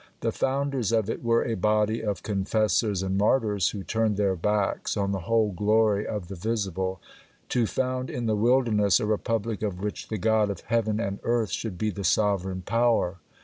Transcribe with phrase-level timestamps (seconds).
[0.21, 4.97] The founders of it were a body of confessors and martyrs, who turned their backs
[4.97, 6.99] on the whole glory of the visible
[7.49, 11.51] to found in the wilderness a republic of which the God of heaven and earth
[11.51, 13.19] should be the sovereign power.